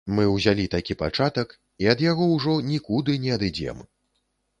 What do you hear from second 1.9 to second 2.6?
ад яго ўжо